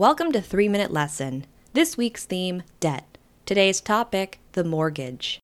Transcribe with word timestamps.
Welcome 0.00 0.32
to 0.32 0.40
3 0.40 0.66
Minute 0.70 0.90
Lesson. 0.90 1.44
This 1.74 1.98
week's 1.98 2.24
theme 2.24 2.62
debt. 2.80 3.18
Today's 3.44 3.82
topic 3.82 4.38
the 4.52 4.64
mortgage. 4.64 5.40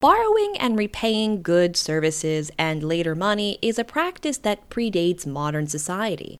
Borrowing 0.00 0.54
and 0.58 0.78
repaying 0.78 1.42
goods, 1.42 1.80
services, 1.80 2.50
and 2.56 2.82
later 2.82 3.14
money 3.14 3.58
is 3.60 3.78
a 3.78 3.84
practice 3.84 4.38
that 4.38 4.70
predates 4.70 5.26
modern 5.26 5.66
society. 5.66 6.38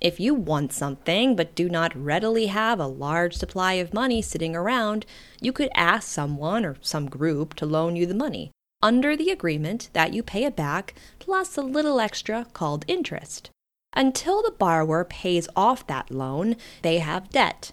If 0.00 0.20
you 0.20 0.34
want 0.34 0.72
something 0.72 1.34
but 1.34 1.56
do 1.56 1.68
not 1.68 2.00
readily 2.00 2.46
have 2.46 2.78
a 2.78 2.86
large 2.86 3.34
supply 3.34 3.72
of 3.72 3.92
money 3.92 4.22
sitting 4.22 4.54
around, 4.54 5.04
you 5.40 5.52
could 5.52 5.70
ask 5.74 6.08
someone 6.08 6.64
or 6.64 6.76
some 6.80 7.06
group 7.10 7.54
to 7.54 7.66
loan 7.66 7.96
you 7.96 8.06
the 8.06 8.14
money, 8.14 8.52
under 8.80 9.16
the 9.16 9.30
agreement 9.30 9.90
that 9.94 10.12
you 10.12 10.22
pay 10.22 10.44
it 10.44 10.54
back 10.54 10.94
plus 11.18 11.56
a 11.56 11.62
little 11.62 11.98
extra 11.98 12.46
called 12.52 12.84
interest. 12.86 13.50
Until 13.94 14.42
the 14.42 14.50
borrower 14.50 15.04
pays 15.04 15.46
off 15.54 15.86
that 15.86 16.10
loan, 16.10 16.56
they 16.82 16.98
have 16.98 17.30
debt. 17.30 17.70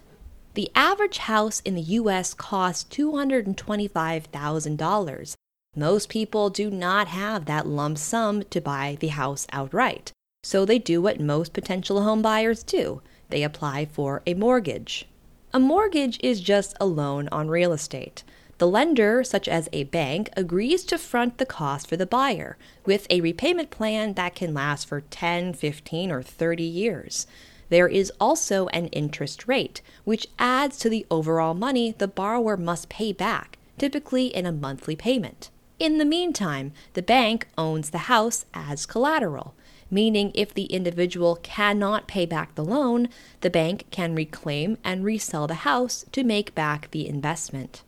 The 0.54 0.70
average 0.74 1.18
house 1.18 1.60
in 1.60 1.74
the 1.74 1.80
US 1.80 2.34
costs 2.34 2.84
$225,000. 2.96 5.34
Most 5.74 6.10
people 6.10 6.50
do 6.50 6.70
not 6.70 7.08
have 7.08 7.46
that 7.46 7.66
lump 7.66 7.98
sum 7.98 8.42
to 8.50 8.60
buy 8.60 8.98
the 9.00 9.08
house 9.08 9.48
outright. 9.52 10.12
So 10.44 10.64
they 10.64 10.78
do 10.78 11.00
what 11.00 11.20
most 11.20 11.52
potential 11.52 12.02
home 12.02 12.22
buyers 12.22 12.62
do 12.62 13.02
they 13.30 13.42
apply 13.42 13.86
for 13.86 14.22
a 14.26 14.34
mortgage. 14.34 15.08
A 15.54 15.58
mortgage 15.58 16.20
is 16.22 16.40
just 16.40 16.76
a 16.78 16.86
loan 16.86 17.28
on 17.32 17.48
real 17.48 17.72
estate. 17.72 18.22
The 18.62 18.68
lender, 18.68 19.24
such 19.24 19.48
as 19.48 19.68
a 19.72 19.82
bank, 19.82 20.30
agrees 20.36 20.84
to 20.84 20.96
front 20.96 21.38
the 21.38 21.44
cost 21.44 21.88
for 21.88 21.96
the 21.96 22.06
buyer 22.06 22.56
with 22.86 23.08
a 23.10 23.20
repayment 23.20 23.70
plan 23.70 24.14
that 24.14 24.36
can 24.36 24.54
last 24.54 24.86
for 24.86 25.00
10, 25.00 25.54
15, 25.54 26.12
or 26.12 26.22
30 26.22 26.62
years. 26.62 27.26
There 27.70 27.88
is 27.88 28.12
also 28.20 28.68
an 28.68 28.86
interest 28.90 29.48
rate, 29.48 29.82
which 30.04 30.28
adds 30.38 30.78
to 30.78 30.88
the 30.88 31.04
overall 31.10 31.54
money 31.54 31.96
the 31.98 32.06
borrower 32.06 32.56
must 32.56 32.88
pay 32.88 33.12
back, 33.12 33.58
typically 33.78 34.26
in 34.26 34.46
a 34.46 34.52
monthly 34.52 34.94
payment. 34.94 35.50
In 35.80 35.98
the 35.98 36.04
meantime, 36.04 36.72
the 36.92 37.02
bank 37.02 37.48
owns 37.58 37.90
the 37.90 38.06
house 38.06 38.44
as 38.54 38.86
collateral, 38.86 39.56
meaning 39.90 40.30
if 40.36 40.54
the 40.54 40.66
individual 40.66 41.34
cannot 41.42 42.06
pay 42.06 42.26
back 42.26 42.54
the 42.54 42.64
loan, 42.64 43.08
the 43.40 43.50
bank 43.50 43.86
can 43.90 44.14
reclaim 44.14 44.78
and 44.84 45.04
resell 45.04 45.48
the 45.48 45.66
house 45.66 46.04
to 46.12 46.22
make 46.22 46.54
back 46.54 46.92
the 46.92 47.08
investment. 47.08 47.82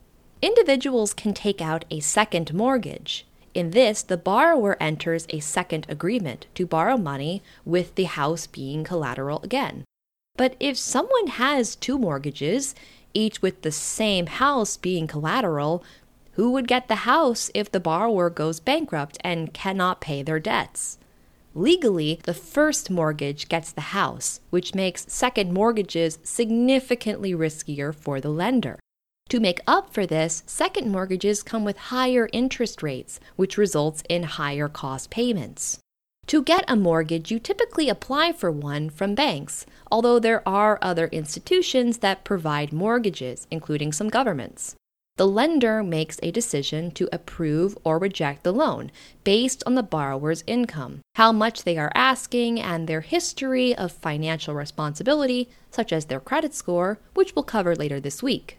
Individuals 0.45 1.15
can 1.15 1.33
take 1.33 1.63
out 1.63 1.87
a 1.91 2.01
second 2.01 2.53
mortgage. 2.53 3.25
In 3.55 3.71
this, 3.71 4.03
the 4.03 4.19
borrower 4.19 4.77
enters 4.79 5.27
a 5.31 5.41
second 5.41 5.87
agreement 5.89 6.49
to 6.55 6.67
borrow 6.67 6.99
money 6.99 7.43
with 7.65 7.95
the 7.95 8.05
house 8.05 8.47
being 8.47 8.85
collateral 8.85 9.41
again. 9.43 9.85
But 10.37 10.55
if 10.61 10.77
someone 10.77 11.29
has 11.29 11.75
two 11.75 11.99
mortgages, 11.99 12.75
each 13.15 13.41
with 13.41 13.63
the 13.63 13.73
same 13.73 14.27
house 14.27 14.77
being 14.77 15.07
collateral, 15.07 15.83
who 16.33 16.51
would 16.51 16.69
get 16.69 16.89
the 16.89 17.07
house 17.09 17.51
if 17.55 17.73
the 17.73 17.81
borrower 17.81 18.29
goes 18.29 18.61
bankrupt 18.61 19.17
and 19.23 19.55
cannot 19.55 20.03
pay 20.03 20.23
their 20.23 20.41
debts? 20.41 20.99
Legally, 21.55 22.21
the 22.25 22.35
first 22.35 22.91
mortgage 22.91 23.49
gets 23.49 23.73
the 23.73 23.95
house, 23.97 24.41
which 24.51 24.75
makes 24.75 25.11
second 25.11 25.55
mortgages 25.55 26.19
significantly 26.23 27.33
riskier 27.33 27.95
for 27.95 28.21
the 28.21 28.29
lender. 28.29 28.79
To 29.35 29.41
make 29.41 29.59
up 29.67 29.93
for 29.93 30.07
this, 30.07 30.45
second 30.47 30.93
mortgages 30.93 31.43
come 31.43 31.65
with 31.65 31.91
higher 31.91 32.29
interest 32.33 32.85
rates, 32.85 33.19
which 33.35 33.59
results 33.59 34.05
in 34.09 34.23
higher 34.23 34.69
cost 34.69 35.11
payments. 35.11 35.81
To 36.29 36.41
get 36.41 36.65
a 36.69 36.77
mortgage, 36.77 37.33
you 37.33 37.41
typically 37.41 37.89
apply 37.89 38.31
for 38.31 38.53
one 38.53 38.91
from 38.91 39.17
banks, 39.17 39.67
although 39.91 40.21
there 40.21 40.49
are 40.49 40.79
other 40.81 41.09
institutions 41.09 41.99
that 41.99 42.23
provide 42.23 42.73
mortgages, 42.73 43.49
including 43.51 43.93
some 43.93 44.09
governments. 44.09 44.77
The 45.17 45.27
lender 45.27 45.83
makes 45.83 46.21
a 46.23 46.31
decision 46.31 46.93
to 46.93 47.09
approve 47.11 47.77
or 47.83 47.99
reject 47.99 48.45
the 48.45 48.53
loan 48.53 48.93
based 49.25 49.65
on 49.67 49.75
the 49.75 49.83
borrower's 49.83 50.45
income, 50.47 51.01
how 51.17 51.33
much 51.33 51.65
they 51.65 51.77
are 51.77 51.91
asking, 51.97 52.61
and 52.61 52.87
their 52.87 53.01
history 53.01 53.75
of 53.75 53.91
financial 53.91 54.55
responsibility, 54.55 55.49
such 55.73 55.93
as 55.93 56.05
their 56.05 56.21
credit 56.21 56.55
score, 56.55 57.01
which 57.15 57.35
we'll 57.35 57.43
cover 57.43 57.75
later 57.75 57.99
this 57.99 58.23
week. 58.23 58.59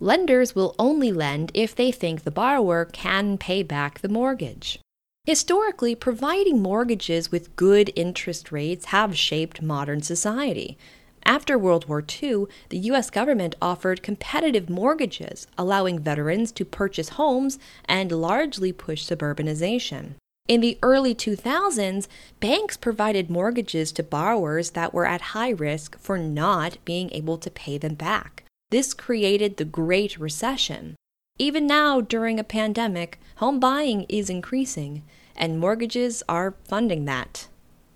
Lenders 0.00 0.54
will 0.54 0.74
only 0.78 1.12
lend 1.12 1.50
if 1.54 1.74
they 1.74 1.92
think 1.92 2.22
the 2.22 2.30
borrower 2.30 2.84
can 2.84 3.38
pay 3.38 3.62
back 3.62 4.00
the 4.00 4.08
mortgage. 4.08 4.80
Historically, 5.24 5.94
providing 5.94 6.60
mortgages 6.60 7.32
with 7.32 7.56
good 7.56 7.90
interest 7.96 8.52
rates 8.52 8.86
have 8.86 9.16
shaped 9.16 9.62
modern 9.62 10.02
society. 10.02 10.76
After 11.24 11.56
World 11.56 11.88
War 11.88 12.04
II, 12.22 12.44
the 12.68 12.78
U.S. 12.78 13.08
government 13.08 13.54
offered 13.62 14.02
competitive 14.02 14.68
mortgages, 14.68 15.46
allowing 15.56 15.98
veterans 15.98 16.52
to 16.52 16.66
purchase 16.66 17.10
homes 17.10 17.58
and 17.86 18.12
largely 18.12 18.72
push 18.72 19.06
suburbanization. 19.06 20.16
In 20.46 20.60
the 20.60 20.78
early 20.82 21.14
2000s, 21.14 22.06
banks 22.40 22.76
provided 22.76 23.30
mortgages 23.30 23.92
to 23.92 24.02
borrowers 24.02 24.72
that 24.72 24.92
were 24.92 25.06
at 25.06 25.32
high 25.32 25.50
risk 25.50 25.98
for 25.98 26.18
not 26.18 26.76
being 26.84 27.10
able 27.12 27.38
to 27.38 27.50
pay 27.50 27.78
them 27.78 27.94
back. 27.94 28.43
This 28.70 28.94
created 28.94 29.56
the 29.56 29.64
Great 29.64 30.18
Recession. 30.18 30.96
Even 31.38 31.66
now, 31.66 32.00
during 32.00 32.38
a 32.38 32.44
pandemic, 32.44 33.20
home 33.36 33.58
buying 33.58 34.04
is 34.08 34.30
increasing, 34.30 35.02
and 35.36 35.58
mortgages 35.58 36.22
are 36.28 36.54
funding 36.64 37.04
that. 37.04 37.48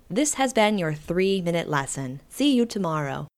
This 0.09 0.35
has 0.35 0.53
been 0.53 0.79
your 0.79 0.95
three 0.95 1.41
minute 1.41 1.69
lesson. 1.69 2.21
See 2.29 2.55
you 2.55 2.67
tomorrow. 2.67 3.29